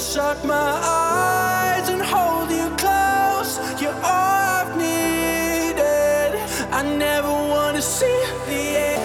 shut 0.00 0.42
my 0.46 0.54
eyes 0.56 1.88
and 1.90 2.00
hold 2.00 2.50
you 2.50 2.74
close. 2.76 3.58
You're 3.82 3.92
all 4.02 4.40
I've 4.62 4.76
needed. 4.76 6.32
I 6.72 6.82
never 6.96 7.28
want 7.28 7.76
to 7.76 7.82
see 7.82 8.06
the 8.46 8.62
end. 8.76 9.00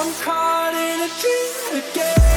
I'm 0.00 0.12
caught 0.22 0.74
in 0.74 1.00
a 1.00 1.10
dream 1.20 1.82
again. 1.82 2.27